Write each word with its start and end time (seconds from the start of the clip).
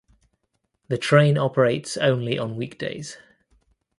The 0.87 0.97
train 0.97 1.37
operates 1.37 1.95
only 1.95 2.39
on 2.39 2.55
weekdays. 2.55 3.19